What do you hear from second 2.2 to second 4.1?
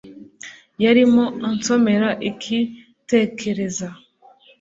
iki tekereza